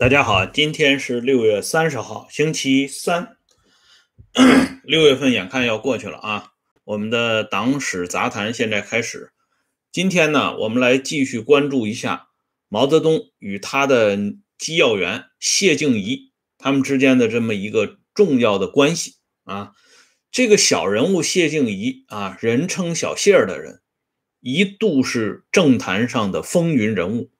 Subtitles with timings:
[0.00, 3.36] 大家好，今天是六月三十号，星期三。
[4.82, 6.52] 六月份眼看要过去了啊，
[6.84, 9.30] 我们的党史杂谈现在开始。
[9.92, 12.28] 今天呢，我们来继续关注一下
[12.70, 14.18] 毛泽东与他的
[14.56, 19.72] 机要员谢静怡他们之间的这么一个重要的关系啊。
[20.32, 23.82] 这个小人物谢静怡啊，人称小谢儿的人，
[24.40, 27.30] 一度是政坛上的风云人物。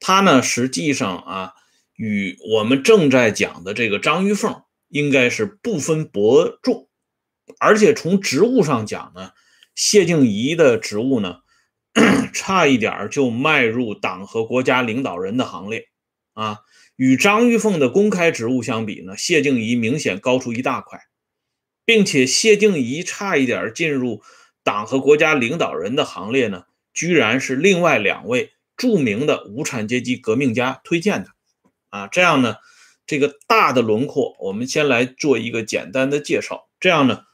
[0.00, 1.52] 他呢，实际上啊，
[1.94, 6.88] 与我们正在讲的这个张玉凤应该是不分伯仲，
[7.60, 9.32] 而且从职务上讲呢，
[9.74, 11.40] 谢静怡的职务呢，
[12.32, 15.88] 差一点就迈入党和国家领导人的行列
[16.32, 16.60] 啊。
[16.96, 21.00] 与张玉凤的公开职务相比呢，谢静怡明显高出一大块，
[21.84, 24.22] 并且谢静怡差一点进入
[24.62, 28.52] 党和国家领导人的行列呢，居然是另外两位。
[28.80, 31.28] 著名的无产阶级革命家推荐的，
[31.90, 32.56] 啊，这样呢，
[33.06, 36.70] 这个大的轮廓，我们先来做一个简单的介绍。
[36.80, 37.24] 这样呢，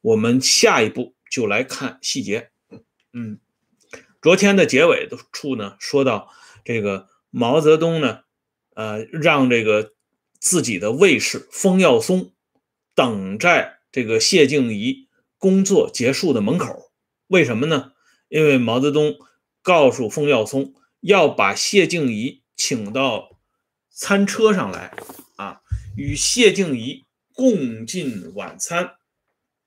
[0.00, 2.48] 我们下一步就来看细节。
[3.12, 3.38] 嗯，
[4.22, 6.30] 昨天的结尾的处呢，说到
[6.64, 8.20] 这个毛泽东呢，
[8.74, 9.92] 呃，让这个
[10.38, 12.32] 自己的卫士封耀松
[12.94, 16.90] 等在这个谢静怡工作结束的门口。
[17.26, 17.92] 为什么呢？
[18.30, 19.16] 因为毛泽东
[19.60, 20.72] 告诉封耀松。
[21.06, 23.38] 要把谢静怡请到
[23.90, 24.92] 餐车上来
[25.36, 25.60] 啊，
[25.96, 28.96] 与谢静怡共进晚餐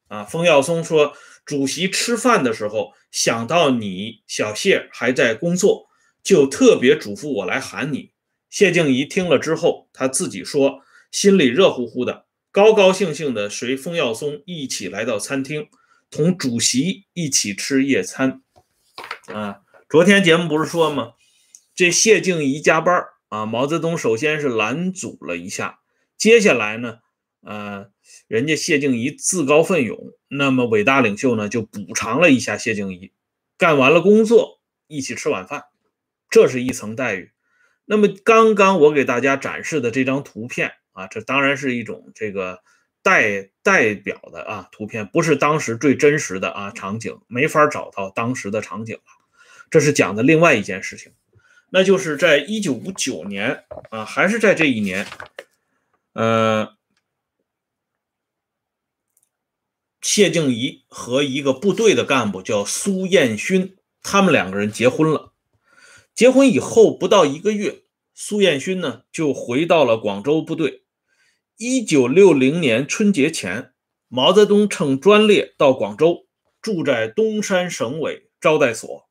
[0.10, 0.26] 啊。
[0.26, 1.14] 冯耀松说
[1.46, 5.88] ：“主席吃饭的时候想到你小谢还在工作，
[6.22, 8.12] 就特别嘱咐我来喊你。”
[8.52, 15.70] 谢静怡听了之后，他自己说心里热乎乎的，高高兴兴的随冯耀松一起来到餐厅，
[16.12, 18.42] 同主席一起吃夜餐
[19.28, 19.62] 啊。
[19.88, 21.14] 昨天节目不是说吗？
[21.80, 25.80] 这谢静怡加班啊，毛泽东首先是拦阻了一下，
[26.18, 26.98] 接下来呢，
[27.42, 27.90] 呃，
[28.28, 33.14] 人家谢静怡自告奋勇，那么伟大领袖呢就补偿了一下谢静怡，
[33.58, 35.68] 干完了工作一起吃晚饭，
[36.30, 37.32] 这是一层待遇。
[37.86, 42.60] 那么刚刚我给大家展示的这张图片啊，这当然是一种这个
[43.02, 49.02] 代代表的啊图片，不是当时最真实的啊场景，没法找到当时的场景了。
[49.70, 51.14] 这是讲的另外一件事情。
[51.72, 55.06] 那就是在一九五九年啊，还是在这一年，
[56.14, 56.76] 呃，
[60.02, 65.34] 谢静怡和一个部队的干部叫苏彦勋，他们两个人结婚了。
[66.16, 67.84] 结婚以后不到一个月，
[68.16, 70.84] 苏彦勋呢就回到了广州部队。
[71.56, 73.74] 一九六零年春节前，
[74.08, 76.26] 毛泽东乘专列到广州，
[76.62, 79.08] 住在东山省委招待所，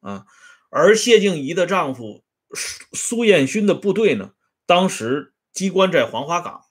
[0.00, 0.26] 啊。
[0.70, 4.32] 而谢静怡的丈夫苏苏彦勋的部队呢，
[4.66, 6.62] 当时机关在黄花岗，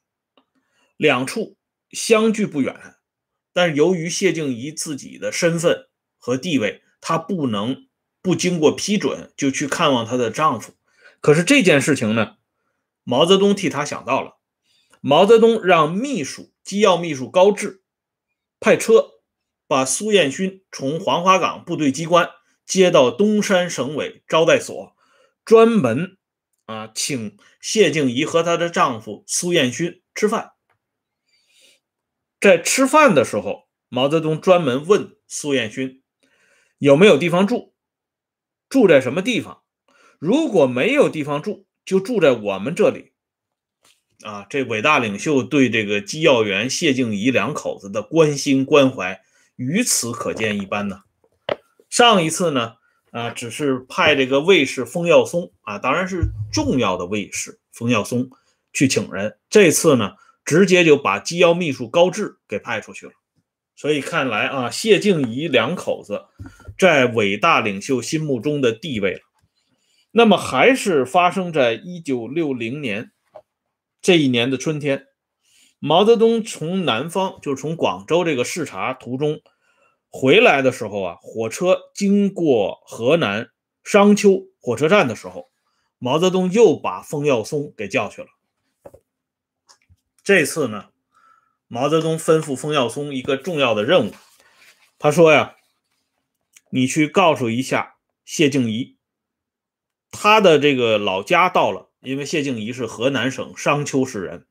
[0.97, 1.57] 两处
[1.91, 2.95] 相距不远，
[3.53, 7.87] 但是由于谢静怡自己的身份和地位，她不能
[8.21, 10.73] 不经过批准就去看望她的丈夫。
[11.21, 12.37] 可是这件事情呢，
[13.03, 14.37] 毛泽东替她想到了，
[15.01, 17.81] 毛泽东让秘书机要秘书高志
[18.59, 19.11] 派车
[19.67, 22.29] 把苏彦勋从黄花岗部队机关。
[22.65, 24.95] 接到东山省委招待所，
[25.43, 26.17] 专门
[26.65, 30.51] 啊请谢静怡和她的丈夫苏彦勋吃饭。
[32.39, 36.03] 在吃饭的时候，毛泽东专门问苏彦勋
[36.77, 37.73] 有没有地方住，
[38.69, 39.63] 住在什么地方？
[40.19, 43.13] 如果没有地方住，就住在我们这里。
[44.23, 49.21] 啊，这伟大领袖对这个机要员谢静怡两口子的关心关怀，
[49.55, 51.01] 于此可见一斑呢。
[51.95, 52.73] 上一次呢，
[53.11, 58.29] 啊，只是派这个卫士封耀松啊，当然是重要的卫士封耀松
[58.73, 59.37] 去请人。
[59.49, 60.11] 这次呢，
[60.43, 63.13] 直接就把机要秘书高志给派出去了。
[63.77, 66.25] 所以看来啊，谢静怡两口子
[66.77, 69.21] 在伟大领袖心目中的地位了。
[70.11, 73.13] 那么还是发生在一九六零年
[74.01, 75.05] 这一年的春天，
[75.79, 79.39] 毛泽东从南方，就是从广州这个视察途中。
[80.17, 83.49] 回来的时候啊，火车经过河南
[83.83, 85.49] 商丘火车站的时候，
[85.99, 88.29] 毛泽东又把冯耀松给叫去了。
[90.23, 90.91] 这次呢，
[91.67, 94.13] 毛泽东吩咐冯耀松一个重要的任务，
[94.97, 95.57] 他说呀
[96.71, 98.95] ：“你去告诉一下谢静怡，
[100.11, 104.47] 他的这个老家到了，因为谢静怡是河南省商丘市人，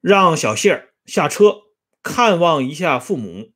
[0.00, 1.64] 让小谢下车
[2.02, 3.52] 看望一下父母。”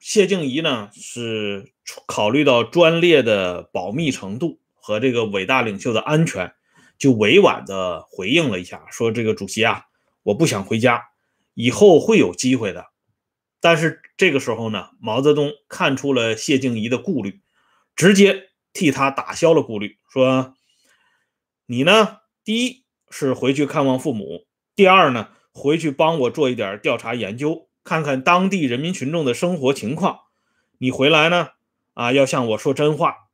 [0.00, 1.72] 谢静怡呢是
[2.06, 6.54] 考虑到专列的保密程度和这个伟大领袖的安全，
[6.98, 9.84] 就委婉的回应了一下，说：“这个主席啊，
[10.22, 11.10] 我不想回家，
[11.52, 12.86] 以后会有机会的。”
[13.60, 17.42] 但是这个时候呢，毛泽东看出了谢静怡的顾虑，
[17.94, 20.54] 直接替他打消了顾虑，说
[21.66, 30.20] ：“你呢，第一是回去看望父母，第二呢，回去帮我做一点调查研究，看看当地人民群众的生活情况。
[30.78, 31.48] 你回来呢？”
[31.94, 33.28] 啊，要向我说真话。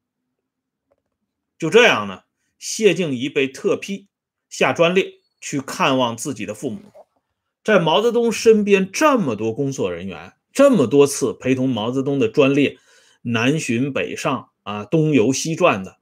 [1.58, 2.22] 就这样呢，
[2.58, 4.08] 谢静怡被特批
[4.48, 6.80] 下专列去看望自己的父母。
[7.62, 12.78] 在毛泽东身边这么多工作人员，这么多次陪同毛泽东的专列
[13.22, 15.98] 南巡北上啊，东游西转的，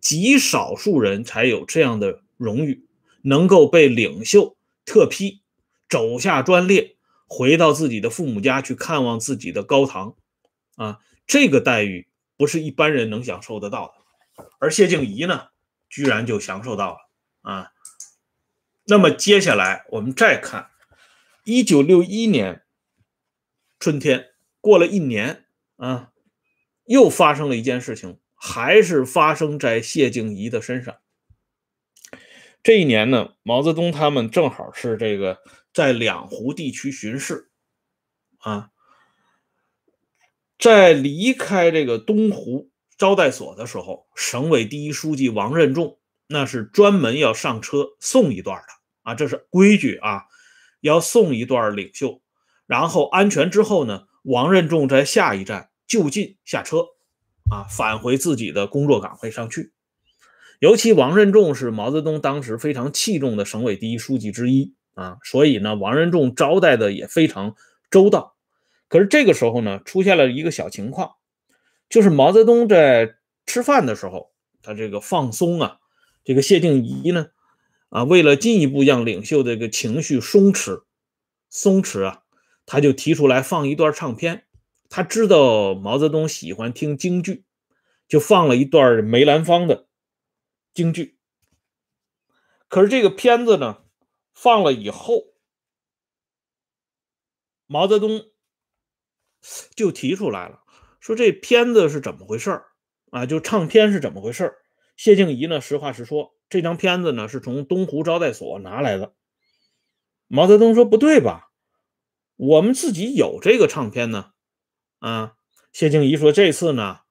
[0.00, 2.84] 极少数人才有这样的荣誉，
[3.22, 5.42] 能够被领袖特批
[5.88, 6.96] 走下专列，
[7.28, 10.16] 回到自己的父母家去看望自己的高堂
[10.74, 12.08] 啊，这个待遇。
[12.38, 15.48] 不是一般人能享受得到的，而谢静怡呢，
[15.90, 16.98] 居然就享受到了
[17.40, 17.72] 啊。
[18.86, 20.70] 那么接下来我们再看，
[21.42, 22.62] 一九六一年
[23.80, 24.28] 春天
[24.60, 25.46] 过了一年
[25.78, 26.12] 啊，
[26.84, 30.94] 又发生了一件事情，还是发生在谢静怡的身上。
[32.68, 35.38] 这一年呢，毛泽东他们正好是这个
[35.72, 37.50] 在两湖地区巡视
[38.40, 38.68] 啊。
[40.58, 48.66] 在离开这个东湖招待所的时候，省委第一书记王任重那是专门要上车送一段的
[49.00, 50.24] 啊，这是规矩啊，
[50.82, 52.20] 要送一段领袖，
[52.66, 56.84] 然后安全之后呢，王任重在下一站就近下车
[57.50, 59.72] 啊，返回自己的工作岗位上去。
[60.58, 67.54] 尤其王任重是毛泽东当时非常器重的省委第一书记之一啊，所以呢，王任重招待的也非常
[67.90, 68.34] 周到。
[68.88, 71.12] 可是这个时候呢，出现了一个小情况，
[71.88, 73.16] 就是毛泽东在
[73.46, 74.32] 吃饭的时候，
[74.62, 75.78] 他这个放松啊，
[76.24, 77.28] 这个谢静怡呢，
[77.90, 80.82] 啊，为了进一步让领袖这个情绪松弛，
[81.48, 82.22] 松弛啊，
[82.66, 84.44] 他就提出来放一段唱片。
[84.90, 87.44] 他知道毛泽东喜欢听京剧，
[88.08, 89.87] 就放了一段梅兰芳的
[90.74, 91.18] 京剧。
[92.68, 93.84] 可是这个片子呢，
[94.32, 95.34] 放了以后，
[97.66, 98.30] 毛泽东。
[99.76, 100.64] 就提出来了，
[100.98, 102.60] 说这片子是怎么回事
[103.12, 103.24] 啊？
[103.24, 104.52] 就唱片是怎么回事
[104.96, 109.14] 谢静怡呢，实话实说，这张片子呢是从东湖招待所拿来的。
[110.26, 111.52] 毛泽东说不对吧？
[112.34, 114.32] 我们自己有这个唱片呢。
[114.98, 115.36] 啊，
[115.72, 117.02] 谢静怡说这次呢，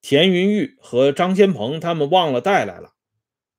[0.00, 2.93] 田云玉和张先鹏他们忘了带来了。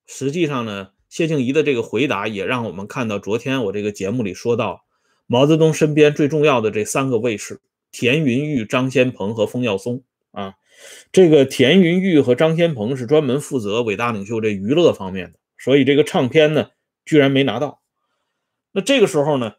[0.06, 4.86] 实际上呢，谢静怡的这个回答也让我们看到，昨天我这个节目里说到，
[5.28, 7.62] 毛泽东身边最重要的这三个卫士。
[7.92, 10.56] 田云玉、张先鹏和封耀松啊，
[11.14, 16.72] 这个田云玉和张先鹏是专门负责伟大领袖这娱乐方面的，所以这个唱片呢，
[17.06, 17.82] 居然没拿到。
[18.74, 19.54] 那这个时候呢，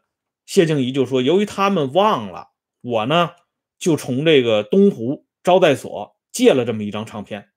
[0.45, 2.49] 谢静怡就说：“由于他们忘了，
[2.81, 3.31] 我呢
[3.79, 7.49] 就从这个东湖招待所借了这么一张唱片。”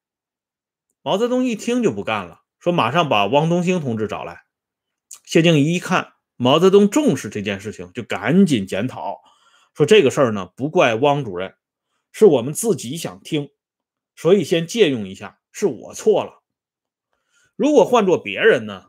[1.04, 4.42] 毛泽东一听就不干了，说：“马上把汪东兴同志找来。”
[5.24, 9.18] 谢静怡一看毛泽东重视这件事情，就赶紧检讨。
[9.74, 11.54] 说这个事儿呢，不怪汪主任，
[12.12, 13.48] 是我们自己想听，
[14.14, 16.42] 所以先借用一下，是我错了。
[17.56, 18.86] 如果换做别人呢，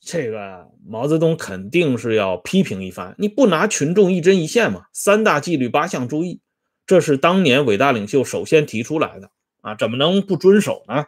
[0.00, 3.14] 这个毛泽东肯定是要批评一番。
[3.18, 4.86] 你不拿群众一针一线嘛？
[4.92, 6.40] 三大纪律八项注意，
[6.86, 11.06] 这是当年伟大领袖首先提出来的啊，怎么能不遵守呢？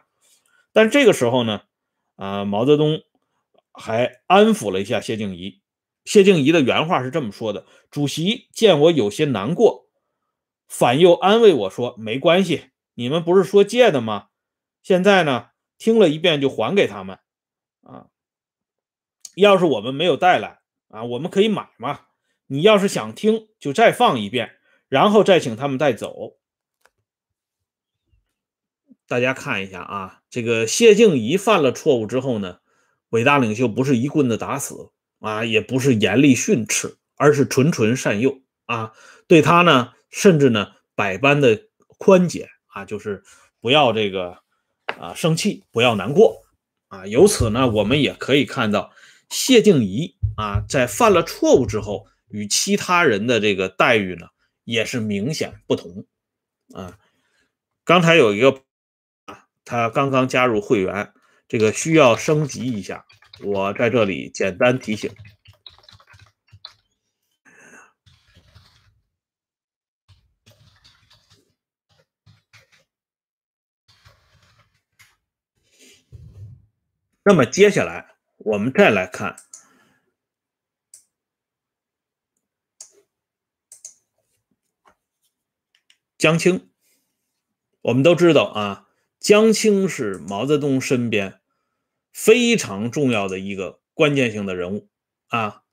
[0.71, 1.61] 但这个时候呢，
[2.17, 3.01] 啊，毛泽东
[3.71, 5.61] 还安抚了一下谢静怡。
[6.03, 9.89] 谢静怡的原话是这么说的：“主席见我有些难过，
[10.67, 14.27] 反又安慰我说：‘没关系，你们不是说借的吗？
[14.81, 17.19] 现在呢，听了一遍就还给他们。
[17.81, 18.07] 啊，
[19.35, 22.01] 要是我们没有带来啊，我们可以买嘛。
[22.47, 24.55] 你要是想听，就再放一遍，
[24.87, 26.37] 然后再请他们带走。’
[29.07, 32.59] 大家看一下啊，这个谢静怡犯了错误之后呢，
[33.09, 38.93] 伟大领袖不是一棍子打死。”啊，也不是严厉训斥，而是纯纯善诱啊。
[39.25, 41.59] 对他呢，甚至呢，百般的
[41.97, 43.23] 宽解啊，就是
[43.59, 44.37] 不要这个
[44.85, 46.43] 啊生气，不要难过
[46.89, 47.07] 啊。
[47.07, 48.93] 由此呢，我们也可以看到
[49.27, 54.27] 谢静怡啊，在犯了错误之后，与其他人的这个待遇呢，
[54.65, 56.05] 也是明显不同
[56.75, 56.99] 啊。
[57.83, 58.61] 刚才有一个
[59.69, 61.13] 他刚刚加入会员，
[61.49, 63.05] 这个需要升级一下。
[63.43, 65.13] 我在这里简单提醒，
[77.23, 79.35] 那么接下来我们再来看
[86.17, 86.71] 江青。
[87.81, 88.86] 我们都知道啊，
[89.27, 91.41] 江青是毛泽东身边
[92.13, 94.87] 非常重要的一个关键性的人物
[95.27, 95.63] 啊。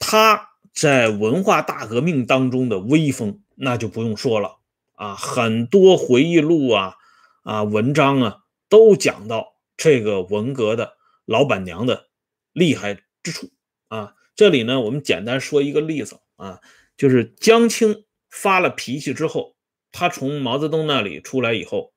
[0.00, 4.56] 他在文化大革命当中的威风，那就不用说了
[4.94, 6.96] 啊，很多回忆录啊
[7.44, 9.54] 啊文章啊都讲到。
[9.76, 12.08] 这个文革的老板娘的
[12.52, 13.50] 厉害之处
[13.86, 16.60] 啊，这里呢，我们简单说一个例子啊，
[16.96, 19.54] 就是江青发了脾气之后，
[19.92, 21.93] 他从毛泽东那里出来以后，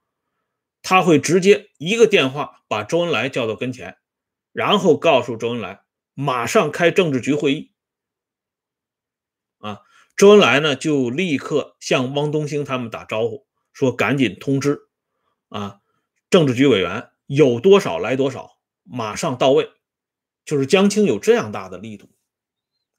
[0.89, 3.97] 他会直接一个电话把周恩来叫到跟前，
[4.53, 5.81] 然后告诉周恩来
[6.13, 7.73] 马上开政治局会议。
[9.57, 9.81] 啊，
[10.15, 14.79] 周恩来呢就立刻向汪东兴他们打招呼，说赶紧通知
[15.49, 15.81] 啊，
[16.29, 17.09] 政治局委员。
[17.25, 18.51] 有多少来多少，
[18.83, 19.69] 马上到位。
[20.45, 22.15] 就是江青有这样大的力度，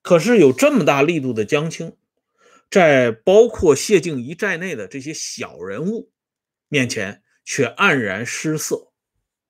[0.02, 1.96] 可是有这么大力度的江青，
[2.70, 6.12] 在包括谢静怡在内的这些小人物
[6.68, 8.92] 面前却黯然失色。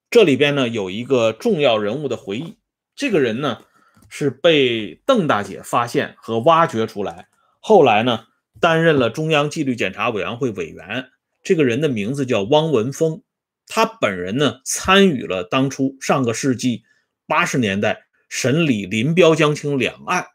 [0.08, 2.56] 这里边呢有一个重要人物的回忆，
[2.94, 3.64] 这个人呢
[4.08, 7.26] 是被邓大姐发现和挖掘出来，
[7.58, 8.26] 后来呢
[8.60, 11.08] 担任了中央纪律检查委员会委员。
[11.42, 13.22] 这个人的名字叫汪文峰。
[13.66, 16.84] 他本人呢，参与了当初上个世纪
[17.26, 20.28] 八十年代审理林彪、江青两案，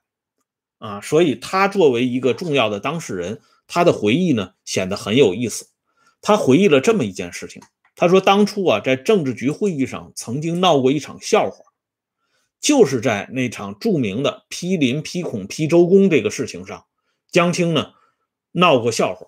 [0.80, 5.73] 啊，所以他作为一个重要的当事人，他的回忆呢显得很有意思。
[6.24, 7.62] 他回忆了这么一件事情，
[7.96, 11.64] 他说当初啊，在政治局会议上曾经闹过一场笑话，
[12.60, 16.86] 就是在那场著名的批林、批孔、批周公这个事情上，
[17.30, 17.94] 江青呢
[18.52, 19.28] 闹过笑话，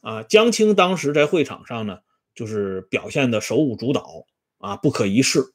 [0.00, 1.98] 啊，江青当时在会场上呢。
[2.34, 4.24] 就是表现的手舞足蹈
[4.56, 5.52] 啊，不可一世。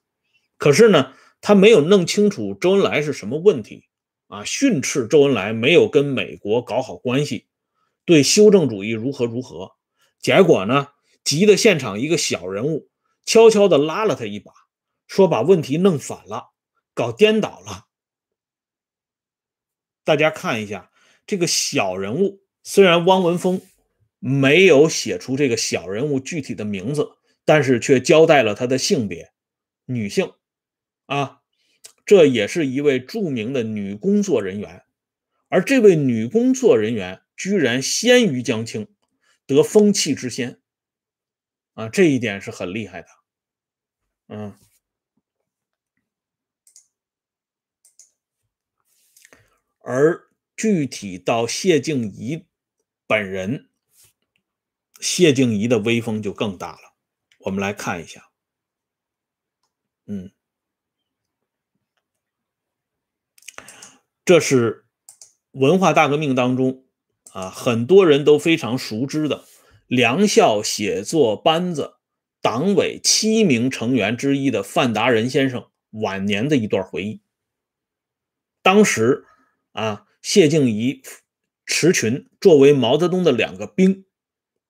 [0.58, 3.86] 可是呢，他没有弄清楚周恩来是什么问题
[4.28, 7.48] 啊，训斥周恩来没有跟美国搞好关系，
[8.06, 9.72] 对修正主义如何如何。
[10.20, 10.90] 结果呢，
[11.24, 12.90] 急得现场一个小人物
[13.26, 14.52] 悄悄地拉了他一把，
[15.08, 16.52] 说把问题弄反了，
[16.94, 17.86] 搞颠倒了。
[20.04, 20.92] 大家看一下
[21.26, 23.62] 这个小人物，虽然汪文峰。
[24.20, 27.12] 没有写出这个小人物具体的名字，
[27.46, 29.32] 但是却交代了他的性别，
[29.86, 30.34] 女性，
[31.06, 31.42] 啊，
[32.04, 34.84] 这也是一位著名的女工作人员，
[35.50, 38.88] 而这位女工作人员居然先于江青，
[39.48, 40.62] 得风气之先，
[41.74, 43.08] 啊，这一点是很厉害的，
[44.28, 44.56] 嗯，
[49.80, 52.46] 而具体到谢静怡
[53.08, 53.70] 本人。
[55.00, 56.96] 谢静怡的威风就更大了，
[57.42, 58.32] 我们来看一下。
[60.08, 60.34] 嗯，
[64.26, 64.88] 这是
[65.52, 66.87] 文化大革命当中
[67.38, 69.46] 啊，很多人都非常熟知的
[69.86, 71.98] 梁校写作班子
[72.42, 77.22] 党委七名成员之一的范达仁先生晚年的一段回忆。
[78.64, 79.26] 当时
[79.74, 81.04] 啊，谢静怡、
[81.68, 84.06] 池群作为毛泽东的两个兵。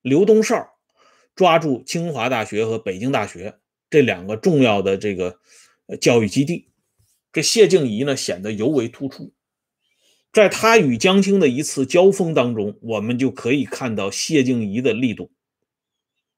[0.01, 0.77] 刘东少
[1.35, 3.59] 抓住清华大学和北京大学
[3.89, 5.39] 这两个重要的这个
[6.01, 6.67] 教育基地，
[7.31, 9.33] 这谢静怡呢显得尤为突出。
[10.37, 15.31] 在他与江青的一次交锋当中，我们就可以看到谢静怡的力度，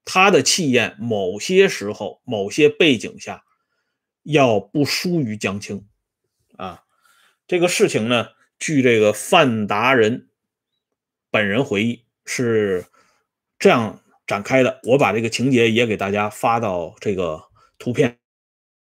[0.05, 3.43] 他的气焰某些时候、某些背景下
[4.23, 5.85] 要不输于江青
[6.55, 6.83] 啊。
[7.45, 10.29] 这个事情呢，据这个范达人
[11.29, 12.85] 本人回忆是。
[13.59, 17.43] 这样展开的，我把这个情节也给大家发到这个
[17.77, 18.17] 图片。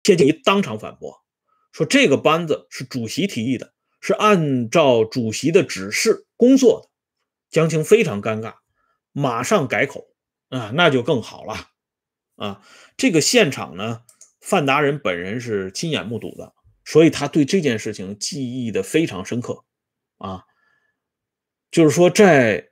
[0.04, 1.24] 谢静怡当场反驳
[1.72, 6.90] 说：“这个班子是主席提议的，是按照主席的指示工作的。”
[7.50, 8.56] 江青非常尴尬，
[9.12, 10.08] 马上改口
[10.50, 11.70] ：“啊，那就更好了。”
[12.36, 12.66] 啊，
[12.96, 14.02] 这个现场呢，
[14.40, 16.54] 范达人本人是亲眼目睹的，
[16.84, 19.64] 所以他对这件事情记忆的非常深刻。
[20.18, 20.44] 啊，
[21.70, 22.70] 就是说在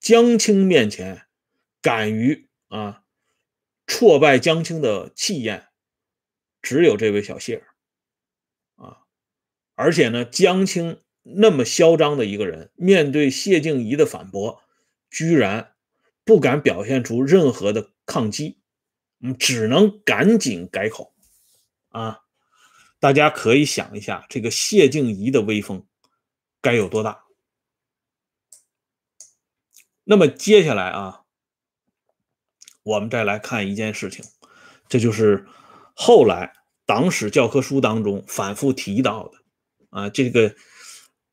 [0.00, 1.26] 江青面前。
[1.84, 3.02] 敢于啊
[3.88, 5.66] 挫败江青的气焰，
[6.62, 7.71] 只有这位小谢儿！
[9.74, 14.62] 而且呢，江青那么嚣张的一个人，面对谢静怡的反驳，
[15.10, 15.74] 居然
[16.24, 18.58] 不敢表现出任何的抗击，
[19.20, 21.14] 嗯，只能赶紧改口
[21.90, 22.20] 啊！
[23.00, 25.86] 大家可以想一下，这个谢静怡的威风
[26.60, 27.24] 该有多大？
[30.04, 31.20] 那么接下来啊。
[32.84, 34.24] 我们再来看一件事情，
[34.88, 35.46] 这就是
[35.94, 36.52] 后来
[36.84, 39.38] 党史教科书当中反复提到的
[39.92, 40.54] 啊，这个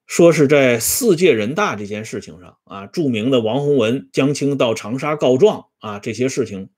[0.05, 6.69] 说是在四届人大这件事情上啊，著名的王洪文、江青到长沙告状啊，这些事情，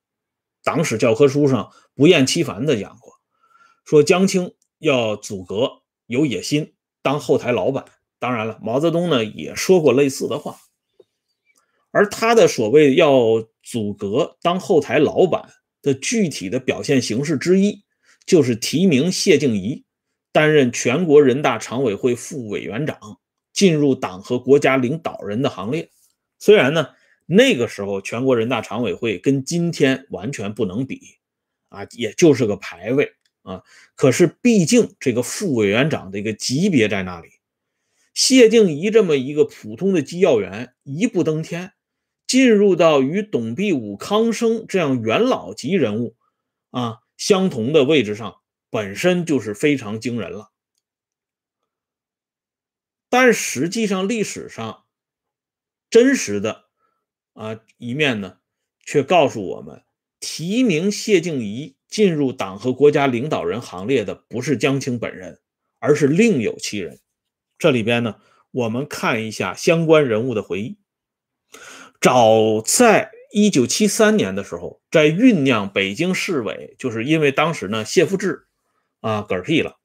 [0.63, 3.13] 党史教科书上不厌其烦的讲过，
[3.83, 7.85] 说江青要阻隔，有野心，当后台老板。
[8.19, 10.57] 当然了，毛泽东呢也说过类似的话，
[11.89, 15.50] 而他的所谓要阻隔当后台老板
[15.81, 17.83] 的具体的表现形式之一，
[18.27, 19.85] 就是提名谢静怡
[20.31, 23.19] 担任全国人大常委会副委员长，
[23.53, 25.89] 进入党和国家领导人的行列。
[26.39, 26.89] 虽然呢，
[27.25, 31.00] 那个时候全国人大常委会跟今天完全不能比
[31.69, 33.63] 啊，也就是个排位啊，
[33.95, 37.29] 可是毕竟这个副委员长的一个级别在那里。
[38.13, 41.71] 谢静怡这么一个普通的机要员，一步登天，
[42.27, 46.17] 进入到与董必武、康生这样元老级人物
[46.71, 48.40] 啊相同的位置上，
[48.72, 50.51] 本身就是非常惊人了。
[53.10, 54.86] 但实际上，历史上
[55.90, 56.66] 真实的
[57.34, 58.38] 啊一面呢，
[58.86, 59.84] 却告诉我们，
[60.22, 65.42] 提名谢静怡进入党和国家领导人行列的，不是江青本人，
[65.80, 67.01] 而是另有其人。
[67.58, 70.80] 这里边呢，我们看一下相关人物的回忆。
[72.00, 78.48] 早在一九七三年的时候，在酝酿北京市委，就是因为当时呢谢富治
[79.01, 79.77] 啊嗝屁了，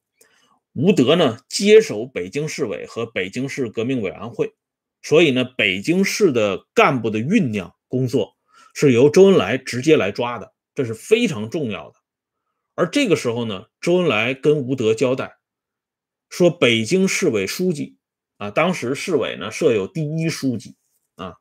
[0.72, 4.54] 吴德呢接手北京市委和北京市革命委员会，
[5.02, 8.36] 所以呢北京市的干部的酝酿工作
[8.74, 11.96] 是由周恩来直接来抓的，这是非常重要的。
[12.74, 15.38] 而这个时候呢，周恩来跟吴德交代。
[16.28, 17.96] 说北京市委书记
[18.36, 20.74] 啊，当时市委呢设有第一书记
[21.14, 21.36] 啊，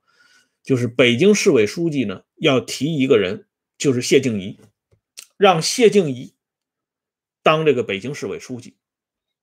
[0.64, 3.48] 就是北京市委书记呢要提一个人，
[3.80, 4.60] 就是谢静怡，
[5.38, 6.35] 让谢静怡
[7.46, 8.76] 当这个北京市委书记。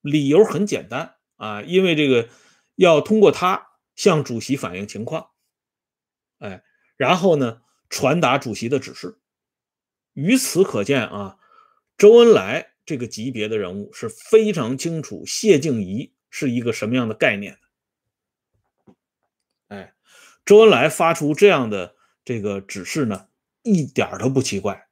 [0.01, 2.29] 理由很简单啊，因为这个
[2.75, 5.31] 要通过他向主席反映情况，
[6.38, 6.65] 哎，
[6.97, 9.21] 然后呢传达主席的指示。
[10.15, 11.38] 于此可见啊，
[11.97, 12.71] 周恩来。
[12.85, 18.97] 这个级别的人物是非常清楚谢静怡是一个什么样的概念的。
[19.69, 19.95] 哎，
[20.45, 23.29] 周恩来发出这样的这个指示呢，
[23.62, 24.88] 一点都不奇怪。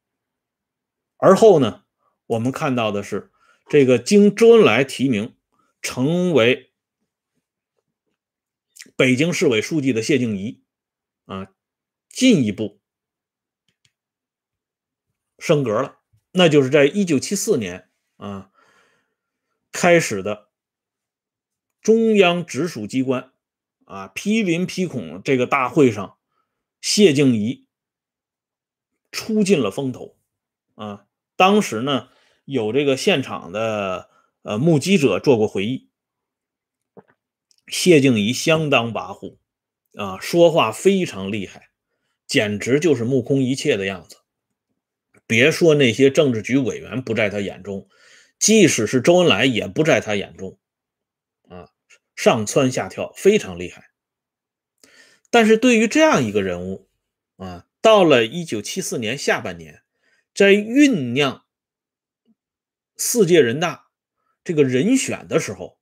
[1.17, 1.85] 而后呢，
[2.31, 3.33] 我们看到的是
[3.69, 5.35] 这个经周恩来提名
[5.83, 6.73] 成为
[8.95, 10.63] 北京市委书记的谢静怡
[11.25, 11.53] 啊，
[12.09, 12.81] 进一步
[15.41, 15.99] 升格了。
[16.31, 18.53] 那就是在一九七四年啊
[19.73, 20.51] 开始的
[21.81, 23.33] 中央直属机关
[23.87, 26.17] 啊批林批孔这个大会上，
[26.81, 27.67] 谢静怡
[29.11, 30.17] 出尽了风头
[30.77, 31.07] 啊。
[31.35, 32.09] 当时呢
[32.45, 34.09] 有这个现场的
[34.43, 35.91] 呃目击者做过回忆，
[37.67, 39.37] 谢静怡相当跋扈
[39.95, 41.71] 啊，说话非常厉害，
[42.27, 44.17] 简直就是目空一切的样子。
[45.27, 47.89] 别说那些政治局委员不在他眼中，
[48.39, 50.59] 即使是周恩来也不在他眼中，
[51.49, 51.69] 啊，
[52.17, 53.91] 上蹿下跳，非常厉害。
[55.31, 56.89] 但是对于这样一个人物，
[57.37, 59.83] 啊，到了一九七四年下半年，
[60.35, 61.45] 在酝酿
[63.01, 63.89] 四届人大
[64.45, 65.79] 这个人选的时候，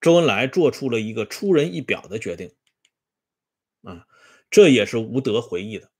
[0.00, 2.52] 周恩来做出了一个出人意表的决定，
[3.82, 4.04] 啊，
[4.50, 5.90] 这也是吴德回忆的。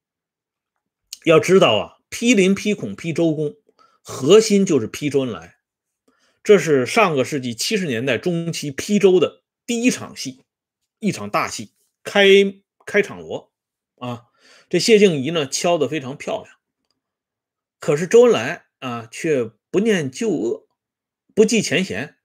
[1.24, 1.94] 要知道啊。
[2.11, 3.57] 批林、批孔、批周公，
[4.00, 5.59] 核心就是批周恩来。
[6.42, 10.42] 这是上个世纪七十年代中期批周的第一场戏，
[11.00, 12.24] 一场大戏，开
[12.87, 13.52] 开场锣
[13.98, 14.28] 啊！
[14.70, 16.57] 这谢静怡呢敲得非常漂亮，
[17.78, 20.66] 可是周恩来啊却不念旧恶，
[21.35, 22.16] 不计前嫌。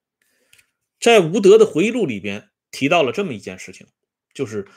[1.00, 3.88] 在吴德的回忆录里边提到了这么一件事情，
[4.34, 4.68] 就是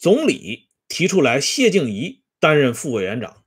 [0.00, 3.44] 总理提出来谢静怡担任副委员长。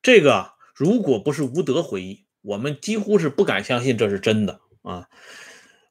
[0.00, 5.08] 这个如果不是吴德回忆，我们几乎是不敢相信这是真的啊。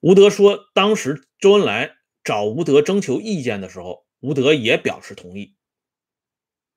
[0.02, 5.56] 吴德说，当时周恩来找吴德征求意见的时候，吴德也表示同意，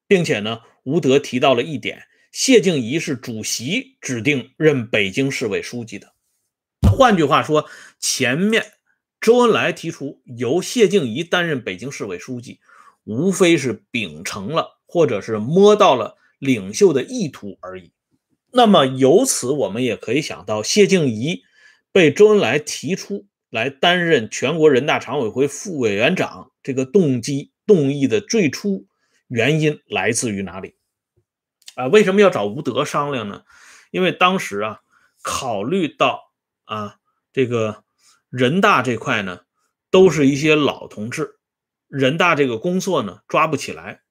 [0.06, 6.14] 并且呢，吴德提到了一点：谢静怡是主席指定任北京市委书记的。
[6.96, 8.64] 换句话说，前面
[9.20, 12.60] 周恩来提出由谢静怡担任北京市委书记，
[13.04, 16.16] 无非是秉承了或者是摸到了。
[16.38, 17.92] 领袖的意图而已。
[18.52, 21.44] 那么由此，我们也可以想到，谢静怡
[21.92, 28.84] 被周恩来提出来担任全国人大常委会副委员长，这个动机、动议的最初
[29.28, 30.76] 原因来自于哪里？
[31.74, 33.42] 啊，为什么要找吴德商量呢？
[33.90, 34.80] 因为当时啊，
[35.22, 36.32] 考虑到
[36.64, 36.96] 啊，
[37.32, 37.84] 这个
[38.30, 39.40] 人大这块呢，
[39.90, 41.38] 都是一些老同志，
[41.88, 44.02] 人大这个工作呢抓不起来。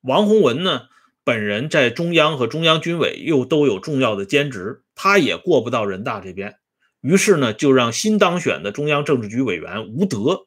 [0.00, 0.88] 王洪文呢，
[1.22, 6.58] 本人在中央和中央军委又都有重要的兼职，他也过不到人大这边。
[7.00, 10.46] 于是呢，就让新当选的中央政治局委员吴德，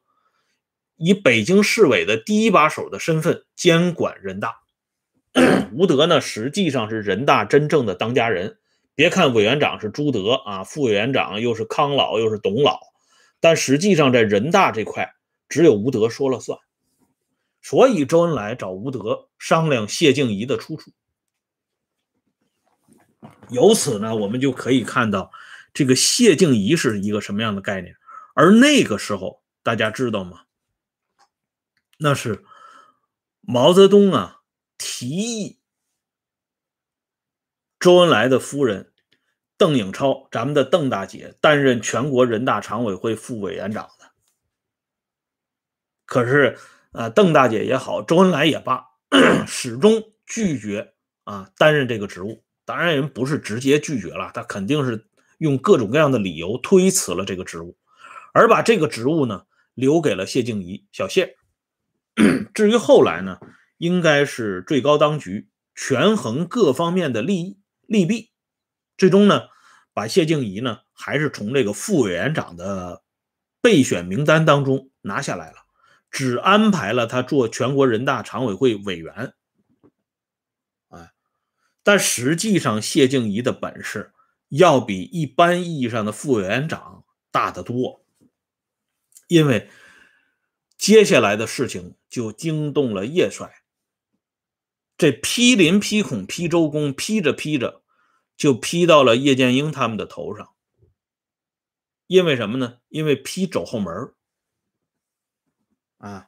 [0.97, 4.61] 以北京市委的第一把手的身份监管人大。
[5.73, 8.57] 吴德呢，实际上是人大真正的当家人。
[8.95, 12.79] 别看委员长是朱德啊，副委员长又是康老又是董老，
[13.41, 15.15] 但实际上在人大这块，
[15.49, 16.57] 只有吴德说了算。
[17.61, 20.91] 所以周恩来找吴德商量谢静怡的出处。
[23.49, 25.29] 由此呢，我们就可以看到
[25.73, 27.97] 这个谢静怡是一个什么样的概念。
[28.33, 30.43] 而那个时候，大家知道吗？
[31.97, 32.43] 那是
[33.41, 34.41] 毛泽东啊。
[34.77, 35.61] 提议
[37.79, 38.93] 周恩来的夫人
[39.57, 44.11] 邓颖超，咱们的邓大姐担任全国人大常委会副委员长的。
[46.05, 46.57] 可是，
[46.91, 48.85] 呃，邓大姐也好，周恩来也罢，
[49.47, 52.43] 始终拒绝啊担任这个职务。
[52.65, 57.77] 当然，人不是直接拒绝了，他肯定是用各种各样的理由推辞了这个职务，
[58.33, 61.37] 而把这个职务呢留给了谢静怡小谢。
[62.53, 63.37] 至于后来呢？
[63.77, 68.31] 应该是最高当局权衡各方面的利益利弊，
[68.95, 69.49] 最终呢，
[69.93, 73.03] 把谢静怡呢还是从这个副委员长的
[73.59, 75.57] 备选名单当中拿下来了，
[76.09, 79.33] 只安排了他做全国人大常委会委员。
[80.87, 81.11] 哎，
[81.83, 84.13] 但实际上谢静怡的本事
[84.47, 88.05] 要比一般意义上的副委员长大得多，
[89.27, 89.69] 因为
[90.85, 93.63] 接下来的事情就惊动了叶帅。
[94.95, 97.81] 这批林批孔批周公批着批着，
[98.37, 100.53] 就批到了叶剑英他们的头上。
[102.05, 102.77] 因为什么呢？
[102.89, 104.13] 因为批走后门
[105.97, 106.27] 啊。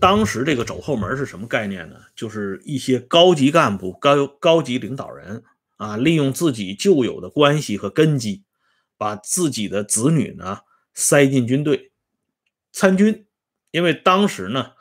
[0.00, 2.00] 当时这个走后门是什么概念呢？
[2.16, 5.44] 就是一些高级干部、高高级领导人
[5.76, 8.44] 啊，利用自己旧有的关系和根基，
[8.96, 10.60] 把自己的子女呢
[10.94, 11.92] 塞进军队
[12.72, 13.26] 参军。
[13.70, 14.72] 因为当时呢。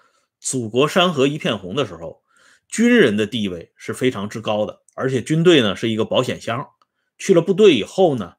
[0.42, 2.24] 祖国山河一片红的时候，
[2.70, 6.66] 军人的地位是非常之高的，而且军队呢是一个保险箱。
[7.18, 8.36] 去了部队以后呢，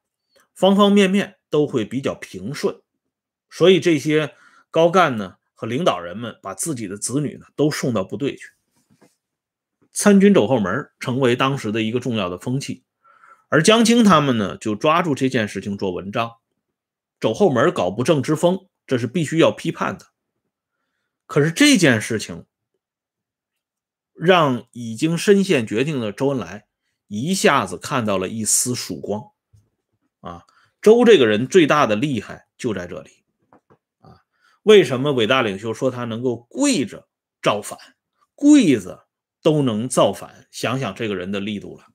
[0.55, 2.81] 方方面面都会比较平顺，
[3.51, 4.33] 所以这些
[4.71, 8.49] 高干呢和领导人们把自己的子女呢都送到部队去
[9.91, 12.83] 参军走后门，成为当时的一个重要的风气。
[13.49, 16.31] 而江青他们呢就抓住这件事情做文章，
[17.21, 20.07] 走后门搞不正之风，这是必须要批判的。
[21.25, 22.45] 可是这件事情
[24.13, 26.65] 让已经深陷绝境的周恩来
[27.07, 29.31] 一下子看到了一丝曙光
[30.19, 30.45] 啊！
[30.81, 33.23] 周这个人最大的厉害就在这里
[33.99, 34.21] 啊！
[34.63, 37.07] 为什么伟大领袖说他能够跪着
[37.41, 37.77] 造反，
[38.33, 39.07] 跪着
[39.43, 40.47] 都能造反？
[40.51, 41.85] 想想这个人的力度了。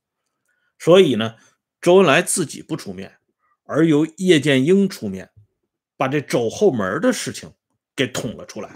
[0.78, 1.34] 所以呢，
[1.80, 3.18] 周恩来自己不出面，
[3.66, 5.30] 而由叶剑英出面，
[5.96, 7.52] 把这走后门的事情
[7.94, 8.70] 给捅了出来。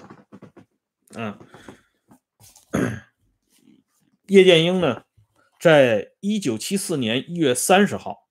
[1.14, 1.38] 啊，
[4.26, 5.04] 叶剑英呢，
[5.58, 8.28] 在一九七四年一月三十号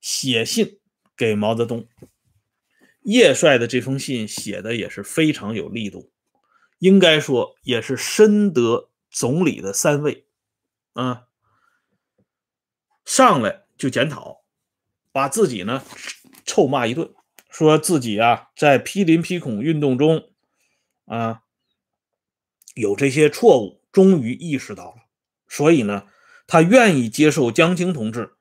[0.00, 0.80] 写信
[1.16, 1.88] 给毛泽东。
[3.02, 6.10] 叶帅的这封信写的也是非常有力度，
[6.78, 10.26] 应该说也是深得总理的三慰。
[10.94, 11.28] 啊，
[13.04, 14.45] 上来就检讨，
[15.16, 15.82] 把自己呢
[16.44, 17.10] 臭骂一顿，
[17.48, 20.28] 说自己啊在批林批孔运动中
[21.06, 21.40] 啊。
[22.74, 24.96] 有这些错误，终于意识到了，
[25.48, 26.04] 所以呢，
[26.46, 28.34] 他愿意接受江青同志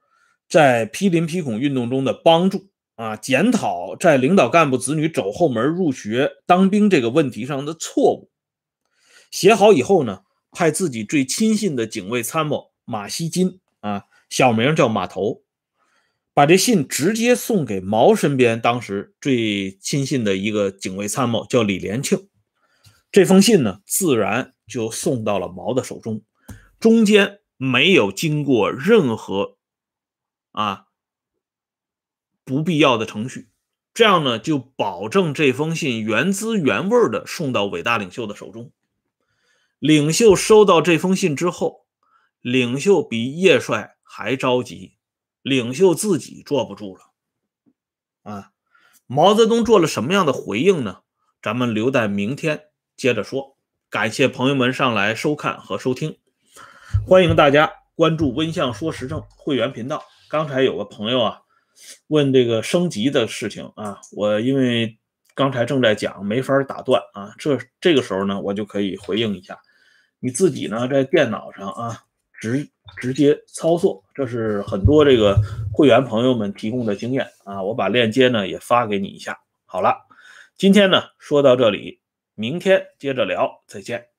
[0.49, 8.29] 在批林批孔运动中的帮助啊，检讨在领导干部子女走后门入学当兵这个问题上的错误。
[9.31, 15.44] 写好以后呢，派自己最亲信的警卫参谋马锡金啊，小名叫马头，
[16.36, 22.28] 把这信直接送给毛身边当时最亲信的一个警卫参谋，叫李连庆。
[23.10, 26.24] 这封信呢，自然就送到了毛的手中，
[26.78, 29.56] 中间没有经过任何
[30.52, 30.88] 啊
[32.43, 33.48] 不必要的程序，
[33.93, 38.74] 这样呢，就保证这封信原汁原味的送到伟大领袖的手中。
[39.80, 41.86] 领袖收到这封信之后，
[42.41, 44.94] 领袖比叶帅还着急，
[45.45, 47.12] 领袖自己坐不住了
[48.23, 48.49] 啊！
[49.05, 51.01] 毛泽东做了什么样的回应呢？
[51.39, 52.63] 咱们留待明天。
[52.97, 53.55] 接着说。
[53.91, 56.17] 感谢朋友们上来收看和收听，
[57.08, 60.03] 欢迎大家关注温相说时政会员频道。
[60.27, 61.41] 刚才有个朋友啊
[62.08, 64.97] 问这个升级的事情啊，我因为
[65.36, 69.60] 刚才正在讲，没法打断啊，这这个时候呢，我就可以回应一下。
[70.19, 72.05] 你自己呢在电脑上啊
[72.39, 72.67] 直
[72.98, 75.38] 直接操作，这是很多这个
[75.74, 79.39] 会员朋友们提供的经验啊，我把链接呢也发给你一下。
[79.65, 79.95] 好了，
[80.58, 82.00] 今天呢说到这里。
[82.38, 84.14] 明天接着聊，再见。